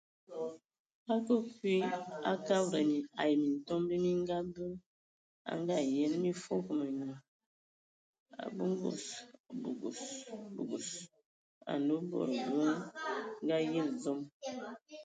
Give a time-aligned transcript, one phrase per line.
[1.11, 1.73] A a akǝ kwi
[2.31, 2.89] a Kabad
[3.21, 4.65] ai Mintomba mi ngabǝ,
[5.49, 7.11] a Ngaayen mi foogo menyu,
[8.41, 9.03] a bogos,
[9.61, 10.01] bogos,
[10.55, 10.87] bogos,
[11.71, 12.61] anǝ e bod bə
[13.41, 14.19] anyali dzom.